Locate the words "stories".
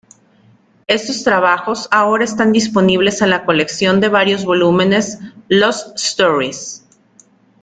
5.99-6.83